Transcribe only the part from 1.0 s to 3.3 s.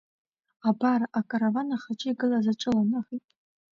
акараван ахаҿы игылаз аҿыланахеит.